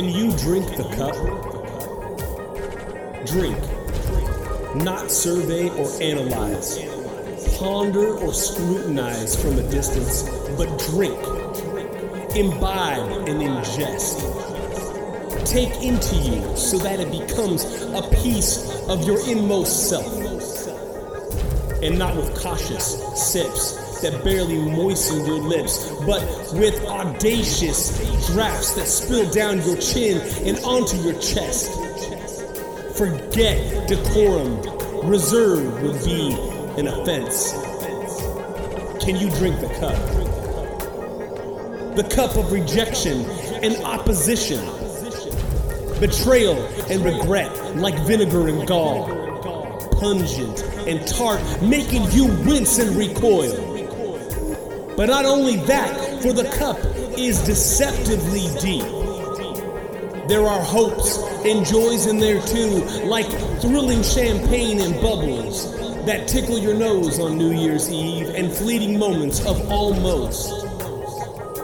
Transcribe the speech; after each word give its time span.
Can 0.00 0.08
you 0.08 0.34
drink 0.38 0.66
the 0.78 0.84
cup? 0.96 1.14
Drink. 3.26 3.58
Not 4.82 5.10
survey 5.10 5.68
or 5.68 5.90
analyze. 6.00 6.78
Ponder 7.58 8.16
or 8.16 8.32
scrutinize 8.32 9.36
from 9.36 9.58
a 9.58 9.62
distance, 9.70 10.22
but 10.56 10.68
drink. 10.88 11.20
Imbibe 12.34 13.28
and 13.28 13.42
ingest. 13.42 14.24
Take 15.44 15.82
into 15.82 16.16
you 16.16 16.56
so 16.56 16.78
that 16.78 16.98
it 16.98 17.10
becomes 17.10 17.64
a 17.92 18.00
piece 18.22 18.70
of 18.88 19.06
your 19.06 19.20
inmost 19.28 19.90
self. 19.90 20.06
And 21.82 21.98
not 21.98 22.16
with 22.16 22.40
cautious 22.40 23.02
sips 23.14 23.89
that 24.02 24.24
barely 24.24 24.58
moisten 24.58 25.24
your 25.26 25.40
lips, 25.40 25.90
but 26.06 26.22
with 26.54 26.84
audacious 26.86 27.96
drafts 28.28 28.74
that 28.74 28.86
spill 28.86 29.30
down 29.30 29.62
your 29.62 29.76
chin 29.76 30.20
and 30.46 30.58
onto 30.64 30.96
your 30.98 31.14
chest. 31.20 31.70
Forget 32.96 33.88
decorum, 33.88 34.60
reserve 35.08 35.82
would 35.82 36.04
be 36.04 36.32
an 36.78 36.88
offense. 36.88 37.52
Can 39.04 39.16
you 39.16 39.30
drink 39.30 39.60
the 39.60 39.68
cup? 39.80 39.96
The 41.96 42.04
cup 42.04 42.36
of 42.36 42.52
rejection 42.52 43.24
and 43.62 43.76
opposition, 43.84 44.60
betrayal 45.98 46.56
and 46.90 47.04
regret, 47.04 47.76
like 47.76 47.98
vinegar 48.06 48.48
and 48.48 48.66
gall, 48.66 49.08
pungent 49.98 50.62
and 50.86 51.06
tart, 51.06 51.40
making 51.62 52.10
you 52.12 52.26
wince 52.46 52.78
and 52.78 52.96
recoil. 52.96 53.69
But 55.00 55.08
not 55.08 55.24
only 55.24 55.56
that, 55.64 56.20
for 56.20 56.34
the 56.34 56.44
cup 56.58 56.76
is 57.16 57.40
deceptively 57.46 58.48
deep. 58.60 58.84
There 60.28 60.42
are 60.42 60.60
hopes 60.60 61.16
and 61.42 61.64
joys 61.64 62.04
in 62.04 62.18
there 62.18 62.42
too, 62.42 62.84
like 63.06 63.24
thrilling 63.62 64.02
champagne 64.02 64.78
and 64.78 65.00
bubbles 65.00 65.74
that 66.04 66.28
tickle 66.28 66.58
your 66.58 66.74
nose 66.74 67.18
on 67.18 67.38
New 67.38 67.50
Year's 67.50 67.90
Eve 67.90 68.28
and 68.28 68.52
fleeting 68.52 68.98
moments 68.98 69.40
of 69.46 69.70
almost, 69.70 70.50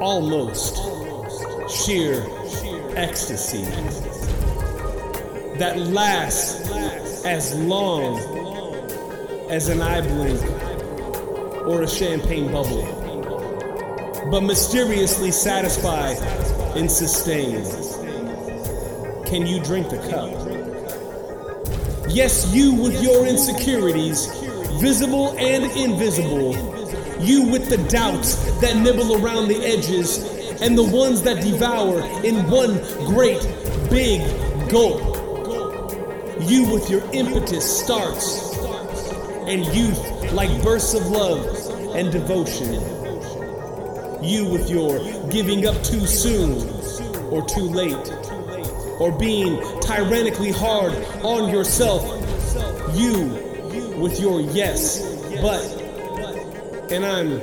almost 0.00 0.76
sheer 1.68 2.24
ecstasy 2.94 3.64
that 5.58 5.76
lasts 5.76 6.70
as 7.24 7.52
long 7.56 8.16
as 9.50 9.68
an 9.70 9.82
eye 9.82 10.02
blink 10.02 10.40
or 11.66 11.82
a 11.82 11.88
champagne 11.88 12.52
bubble, 12.52 13.03
but 14.30 14.40
mysteriously 14.42 15.30
satisfy 15.30 16.10
and 16.76 16.90
sustain. 16.90 17.62
Can 19.26 19.46
you 19.46 19.62
drink 19.62 19.90
the 19.90 19.98
cup? 20.10 20.32
Yes, 22.08 22.54
you 22.54 22.74
with 22.74 23.02
your 23.02 23.26
insecurities, 23.26 24.26
visible 24.80 25.36
and 25.38 25.64
invisible. 25.76 26.54
You 27.20 27.44
with 27.48 27.68
the 27.68 27.78
doubts 27.88 28.36
that 28.60 28.76
nibble 28.76 29.24
around 29.24 29.48
the 29.48 29.60
edges, 29.64 30.18
and 30.60 30.76
the 30.78 30.84
ones 30.84 31.22
that 31.22 31.42
devour 31.42 32.00
in 32.24 32.48
one 32.50 32.78
great 33.06 33.40
big 33.90 34.20
gulp. 34.70 35.00
You 36.48 36.70
with 36.70 36.88
your 36.90 37.02
impetus 37.12 37.80
starts, 37.80 38.54
and 39.46 39.64
youth 39.74 40.32
like 40.32 40.62
bursts 40.62 40.94
of 40.94 41.06
love 41.06 41.44
and 41.94 42.12
devotion. 42.12 43.03
You 44.24 44.46
with 44.46 44.70
your 44.70 44.98
giving 45.28 45.66
up 45.66 45.82
too 45.84 46.06
soon 46.06 46.66
or 47.30 47.46
too 47.46 47.68
late 47.68 48.12
or 48.98 49.12
being 49.18 49.60
tyrannically 49.80 50.50
hard 50.50 50.94
on 51.22 51.50
yourself. 51.50 52.02
You 52.96 53.28
with 53.98 54.18
your 54.20 54.40
yes, 54.40 55.02
but, 55.42 55.62
and 56.90 57.04
I'm 57.04 57.40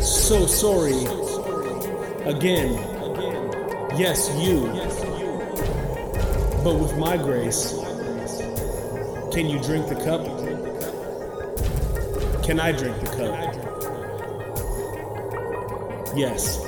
so 0.00 0.46
sorry 0.46 1.04
again. 2.24 2.72
Yes, 3.98 4.30
you, 4.38 4.66
but 6.62 6.78
with 6.78 6.96
my 6.96 7.16
grace. 7.16 7.72
Can 9.32 9.46
you 9.48 9.60
drink 9.60 9.88
the 9.88 9.96
cup? 9.96 10.24
Can 12.42 12.60
I 12.60 12.72
drink 12.72 12.98
the 13.00 13.06
cup? 13.06 13.65
Yes. 16.16 16.65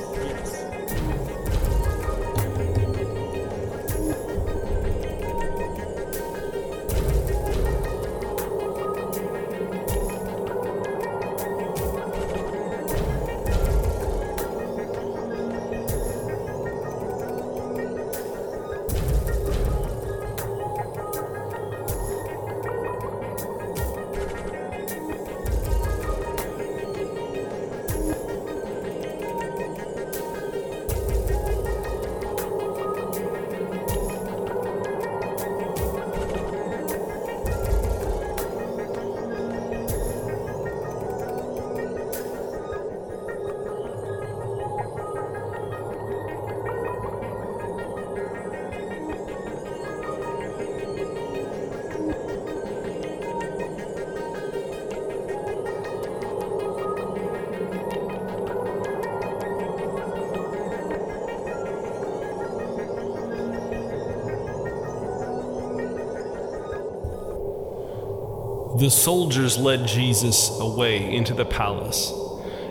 The 68.79 68.91
soldiers 68.91 69.59
led 69.59 69.89
Jesus 69.89 70.57
away 70.61 71.13
into 71.13 71.35
the 71.35 71.45
palace 71.45 72.13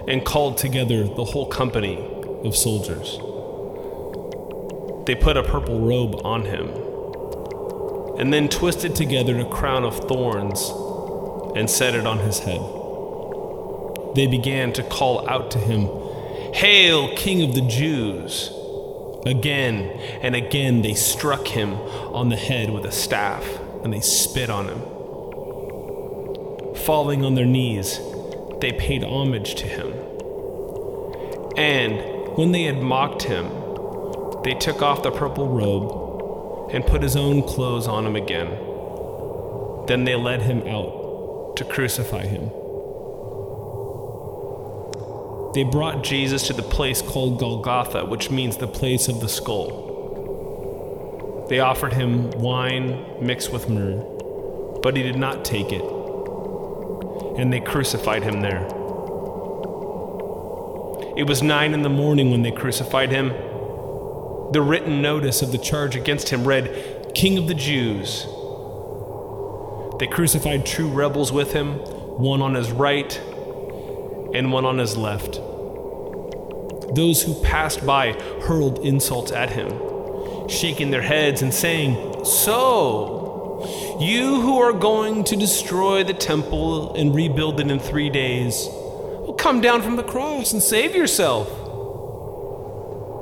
and 0.07 0.23
called 0.23 0.57
together 0.57 1.03
the 1.03 1.25
whole 1.25 1.47
company 1.47 1.97
of 2.45 2.55
soldiers. 2.55 3.17
They 5.05 5.15
put 5.15 5.35
a 5.35 5.43
purple 5.43 5.81
robe 5.81 6.21
on 6.23 6.45
him 6.45 6.69
and 8.17 8.31
then 8.31 8.47
twisted 8.47 8.95
together 8.95 9.37
a 9.37 9.49
crown 9.49 9.83
of 9.83 9.99
thorns 10.07 10.71
and 11.57 11.69
set 11.69 11.93
it 11.93 12.07
on 12.07 12.19
his 12.19 12.39
head. 12.39 12.61
They 14.15 14.27
began 14.27 14.71
to 14.73 14.83
call 14.83 15.27
out 15.27 15.51
to 15.51 15.57
him, 15.57 15.89
Hail, 16.53 17.13
King 17.17 17.43
of 17.43 17.53
the 17.53 17.67
Jews! 17.67 18.53
Again 19.25 19.89
and 20.21 20.37
again 20.37 20.83
they 20.83 20.93
struck 20.93 21.47
him 21.47 21.73
on 21.73 22.29
the 22.29 22.37
head 22.37 22.69
with 22.69 22.85
a 22.85 22.93
staff 22.93 23.45
and 23.83 23.91
they 23.91 23.99
spit 23.99 24.49
on 24.49 24.69
him. 24.69 24.96
Falling 26.87 27.25
on 27.25 27.35
their 27.35 27.45
knees, 27.45 27.99
they 28.61 28.71
paid 28.71 29.03
homage 29.03 29.55
to 29.55 29.67
him. 29.67 29.91
And 31.57 32.37
when 32.37 32.53
they 32.53 32.63
had 32.63 32.81
mocked 32.81 33.23
him, 33.23 33.49
they 34.45 34.53
took 34.53 34.81
off 34.81 35.03
the 35.03 35.11
purple 35.11 35.49
robe 35.49 36.71
and 36.73 36.85
put 36.85 37.03
his 37.03 37.17
own 37.17 37.43
clothes 37.43 37.89
on 37.89 38.05
him 38.05 38.15
again. 38.15 38.47
Then 39.87 40.05
they 40.05 40.15
led 40.15 40.43
him 40.43 40.65
out 40.65 41.57
to 41.57 41.65
crucify 41.65 42.25
him. 42.25 42.51
They 45.53 45.69
brought 45.69 46.05
Jesus 46.05 46.47
to 46.47 46.53
the 46.53 46.63
place 46.63 47.01
called 47.01 47.37
Golgotha, 47.37 48.05
which 48.05 48.31
means 48.31 48.55
the 48.55 48.65
place 48.65 49.09
of 49.09 49.19
the 49.19 49.27
skull. 49.27 49.83
They 51.49 51.59
offered 51.59 51.91
him 51.91 52.31
wine 52.31 53.05
mixed 53.21 53.51
with 53.51 53.67
myrrh, 53.67 54.01
but 54.81 54.95
he 54.95 55.03
did 55.03 55.17
not 55.17 55.43
take 55.43 55.73
it 55.73 55.96
and 57.37 57.51
they 57.53 57.59
crucified 57.59 58.23
him 58.23 58.41
there. 58.41 58.65
It 61.15 61.27
was 61.27 61.41
nine 61.41 61.73
in 61.73 61.81
the 61.81 61.89
morning 61.89 62.31
when 62.31 62.41
they 62.43 62.51
crucified 62.51 63.11
him. 63.11 63.29
The 64.51 64.61
written 64.61 65.01
notice 65.01 65.41
of 65.41 65.51
the 65.51 65.57
charge 65.57 65.95
against 65.95 66.29
him 66.29 66.45
read, 66.47 67.11
King 67.15 67.37
of 67.37 67.47
the 67.47 67.55
Jews. 67.55 68.25
They 69.99 70.07
crucified 70.07 70.65
two 70.65 70.87
rebels 70.87 71.31
with 71.31 71.53
him, 71.53 71.75
one 72.19 72.41
on 72.41 72.53
his 72.53 72.71
right 72.71 73.19
and 74.33 74.51
one 74.51 74.65
on 74.65 74.77
his 74.77 74.95
left. 74.95 75.35
Those 76.95 77.23
who 77.23 77.33
passed 77.43 77.85
by 77.85 78.13
hurled 78.41 78.79
insults 78.79 79.31
at 79.31 79.49
him. 79.49 79.69
shaking 80.49 80.91
their 80.91 81.01
heads 81.01 81.41
and 81.41 81.53
saying, 81.53 82.23
So, 82.23 83.26
you 83.99 84.41
who 84.41 84.59
are 84.59 84.73
going 84.73 85.23
to 85.25 85.35
destroy 85.35 86.03
the 86.03 86.13
temple 86.13 86.93
and 86.95 87.15
rebuild 87.15 87.59
it 87.59 87.71
in 87.71 87.79
three 87.79 88.09
days, 88.09 88.67
well, 88.71 89.33
come 89.33 89.61
down 89.61 89.81
from 89.81 89.95
the 89.95 90.03
cross 90.03 90.53
and 90.53 90.61
save 90.61 90.95
yourself. 90.95 91.47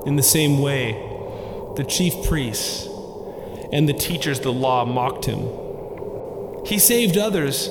In 0.05 0.17
the 0.17 0.23
same 0.23 0.61
way, 0.61 0.91
the 1.75 1.83
chief 1.83 2.27
priests 2.27 2.87
and 3.71 3.87
the 3.89 3.93
teachers 3.93 4.37
of 4.37 4.43
the 4.43 4.53
law 4.53 4.85
mocked 4.85 5.25
him. 5.25 5.47
He 6.65 6.79
saved 6.79 7.17
others, 7.17 7.69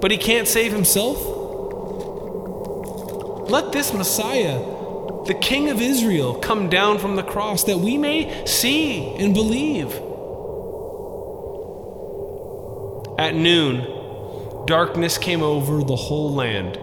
but 0.00 0.10
he 0.10 0.16
can't 0.16 0.48
save 0.48 0.72
himself? 0.72 1.18
Let 3.50 3.72
this 3.72 3.92
Messiah, 3.92 4.58
the 5.26 5.36
King 5.40 5.68
of 5.68 5.80
Israel, 5.80 6.34
come 6.34 6.68
down 6.68 6.98
from 6.98 7.16
the 7.16 7.22
cross 7.22 7.64
that 7.64 7.78
we 7.78 7.98
may 7.98 8.46
see 8.46 9.14
and 9.16 9.34
believe. 9.34 10.00
At 13.22 13.36
noon, 13.36 14.66
darkness 14.66 15.16
came 15.16 15.44
over 15.44 15.84
the 15.84 15.94
whole 15.94 16.34
land 16.34 16.76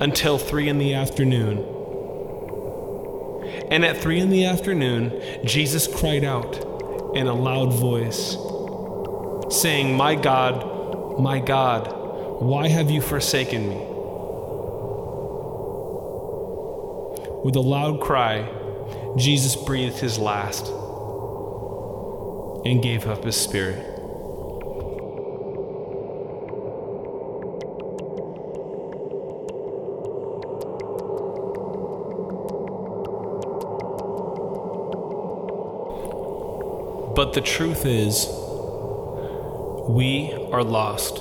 until 0.00 0.36
three 0.36 0.68
in 0.68 0.78
the 0.78 0.94
afternoon. 0.94 1.58
And 3.70 3.84
at 3.84 3.98
three 3.98 4.18
in 4.18 4.30
the 4.30 4.46
afternoon, 4.46 5.22
Jesus 5.44 5.86
cried 5.86 6.24
out 6.24 6.56
in 7.14 7.28
a 7.28 7.34
loud 7.34 7.72
voice, 7.72 8.36
saying, 9.56 9.96
My 9.96 10.16
God, 10.16 11.20
my 11.20 11.38
God, 11.38 11.86
why 12.42 12.66
have 12.66 12.90
you 12.90 13.00
forsaken 13.00 13.68
me? 13.68 13.76
With 17.44 17.54
a 17.54 17.60
loud 17.60 18.00
cry, 18.00 18.52
Jesus 19.16 19.54
breathed 19.54 20.00
his 20.00 20.18
last 20.18 20.66
and 22.66 22.82
gave 22.82 23.06
up 23.06 23.22
his 23.22 23.36
spirit. 23.36 23.95
But 37.16 37.32
the 37.32 37.40
truth 37.40 37.86
is, 37.86 38.26
we 39.88 40.34
are 40.52 40.62
lost. 40.62 41.18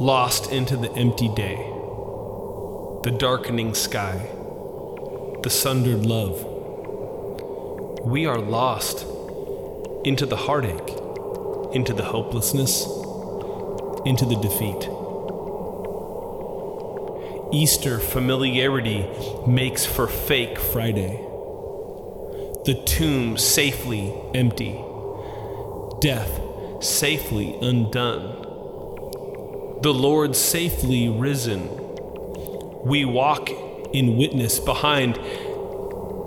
Lost 0.00 0.50
into 0.50 0.74
the 0.78 0.90
empty 0.92 1.28
day, 1.28 1.56
the 3.02 3.14
darkening 3.14 3.74
sky, 3.74 4.26
the 5.42 5.50
sundered 5.50 6.06
love. 6.06 6.42
We 8.02 8.24
are 8.24 8.40
lost 8.40 9.04
into 10.02 10.24
the 10.24 10.36
heartache, 10.36 10.88
into 11.74 11.92
the 11.92 12.04
hopelessness, 12.04 12.86
into 14.06 14.24
the 14.24 14.38
defeat. 14.40 14.88
Easter 17.52 17.98
familiarity 17.98 19.06
makes 19.46 19.84
for 19.84 20.08
fake 20.08 20.58
Friday 20.58 21.28
the 22.64 22.74
tomb 22.74 23.36
safely 23.36 24.14
empty, 24.34 24.80
death 26.00 26.40
safely 26.80 27.58
undone, 27.60 28.40
the 29.82 29.92
Lord 29.92 30.36
safely 30.36 31.08
risen. 31.08 31.68
We 32.84 33.04
walk 33.04 33.50
in 33.92 34.16
witness 34.16 34.60
behind 34.60 35.18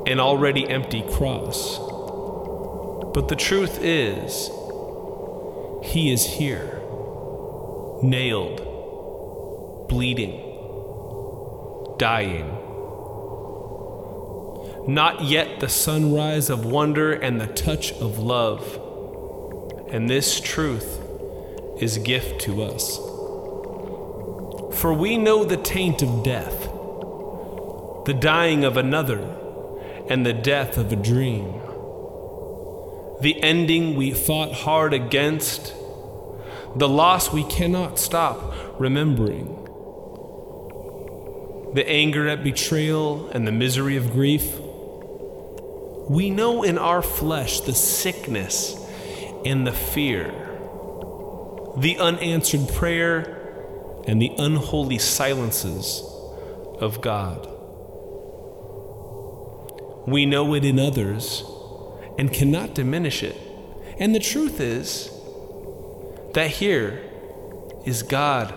an 0.07 0.19
already 0.19 0.67
empty 0.67 1.03
cross. 1.03 1.77
But 3.13 3.29
the 3.29 3.37
truth 3.37 3.79
is, 3.81 4.49
He 5.89 6.11
is 6.11 6.25
here, 6.25 6.81
nailed, 8.03 8.57
bleeding, 9.87 10.41
dying 11.97 12.64
not 14.87 15.23
yet 15.23 15.59
the 15.59 15.69
sunrise 15.69 16.49
of 16.49 16.65
wonder 16.65 17.11
and 17.11 17.41
the 17.41 17.47
touch 17.47 17.91
of 17.93 18.19
love. 18.19 18.79
And 19.89 20.09
this 20.09 20.39
truth 20.39 21.01
is 21.79 21.97
gift 21.99 22.41
to 22.41 22.63
us. 22.63 22.97
For 24.79 24.93
we 24.93 25.17
know 25.17 25.43
the 25.43 25.57
taint 25.57 26.03
of 26.03 26.23
death, 26.23 26.69
the 28.05 28.15
dying 28.19 28.63
of 28.63 28.77
another, 28.77 29.19
and 30.07 30.25
the 30.25 30.33
death 30.33 30.77
of 30.77 30.91
a 30.91 30.95
dream. 30.95 31.61
The 33.21 33.41
ending 33.41 33.95
we 33.95 34.11
fought 34.11 34.51
hard 34.51 34.93
against, 34.93 35.73
the 36.75 36.89
loss 36.89 37.31
we 37.33 37.43
cannot 37.45 37.97
stop 37.97 38.53
remembering. 38.79 39.63
The 41.73 41.89
anger 41.89 42.27
at 42.27 42.43
betrayal 42.43 43.29
and 43.29 43.47
the 43.47 43.51
misery 43.51 43.97
of 43.97 44.11
grief 44.11 44.59
we 46.09 46.29
know 46.29 46.63
in 46.63 46.77
our 46.77 47.01
flesh 47.01 47.61
the 47.61 47.73
sickness 47.73 48.75
and 49.43 49.65
the 49.65 49.71
fear, 49.71 50.27
the 51.77 51.97
unanswered 51.99 52.69
prayer 52.75 54.03
and 54.07 54.21
the 54.21 54.31
unholy 54.37 54.99
silences 54.99 56.03
of 56.79 57.01
God. 57.01 57.49
We 60.07 60.27
know 60.27 60.53
it 60.53 60.63
in 60.63 60.79
others 60.79 61.43
and 62.19 62.31
cannot 62.31 62.75
diminish 62.75 63.23
it. 63.23 63.35
And 63.97 64.13
the 64.13 64.19
truth 64.19 64.59
is 64.59 65.09
that 66.33 66.51
here 66.51 67.01
is 67.83 68.03
God, 68.03 68.53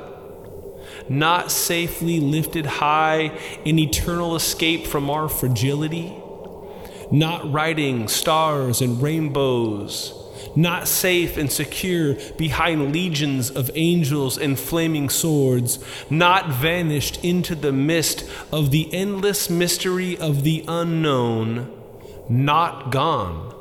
not 1.09 1.51
safely 1.51 2.21
lifted 2.21 2.67
high 2.67 3.39
in 3.65 3.79
eternal 3.79 4.37
escape 4.37 4.87
from 4.87 5.09
our 5.09 5.29
fragility 5.31 6.15
not 7.11 7.51
riding 7.51 8.09
stars 8.09 8.81
and 8.81 9.01
rainbows, 9.01 10.13
not 10.55 10.89
safe 10.89 11.37
and 11.37 11.51
secure 11.51 12.15
behind 12.37 12.93
legions 12.93 13.51
of 13.51 13.71
angels 13.75 14.37
and 14.39 14.59
flaming 14.59 15.09
swords, 15.09 15.79
not 16.11 16.49
vanished 16.49 17.25
into 17.25 17.55
the 17.55 17.73
mist 17.73 18.29
of 18.53 18.71
the 18.71 18.93
endless 18.93 19.49
mystery 19.49 20.17
of 20.19 20.43
the 20.45 20.65
unknown, 20.69 21.73
not 22.29 22.91
gone, 22.91 23.55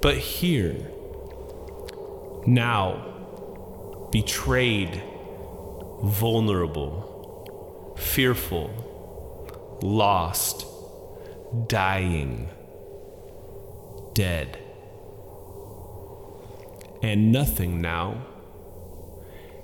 but 0.00 0.18
here, 0.18 0.76
now, 2.46 3.12
betrayed, 4.10 5.02
vulnerable, 6.02 7.94
fearful, 7.96 9.78
lost 9.80 10.66
dying, 11.68 12.48
dead. 14.14 14.58
And 17.02 17.30
nothing 17.32 17.80
now 17.80 18.26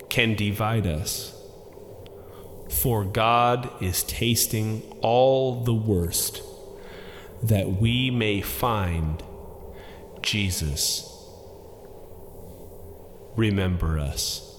can 0.09 0.35
divide 0.35 0.87
us, 0.87 1.35
for 2.69 3.05
God 3.05 3.71
is 3.83 4.03
tasting 4.03 4.83
all 5.01 5.65
the 5.65 5.75
worst 5.75 6.43
that 7.43 7.81
we 7.81 8.11
may 8.11 8.41
find 8.41 9.23
Jesus. 10.21 11.07
Remember 13.37 13.99
us. 13.99 14.50